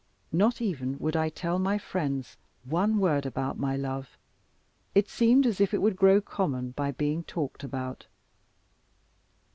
[0.31, 4.17] Not even would I tell my friends one word about my love;
[4.95, 8.07] it seemed as if it would grow common by being talked about.